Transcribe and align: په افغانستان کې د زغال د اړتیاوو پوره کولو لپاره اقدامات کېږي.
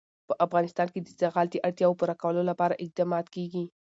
په 0.27 0.33
افغانستان 0.45 0.87
کې 0.93 0.99
د 1.01 1.07
زغال 1.21 1.47
د 1.51 1.55
اړتیاوو 1.67 1.97
پوره 1.99 2.15
کولو 2.23 2.41
لپاره 2.49 2.79
اقدامات 2.83 3.25
کېږي. 3.35 3.63